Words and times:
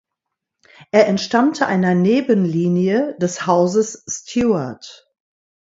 Er 0.89 1.05
entstammte 1.07 1.67
einer 1.67 1.93
Nebenlinie 1.93 3.15
des 3.19 3.45
Hauses 3.45 4.03
Stewart. 4.09 5.07